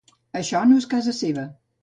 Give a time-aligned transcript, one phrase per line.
[0.39, 1.47] Això no és casa seva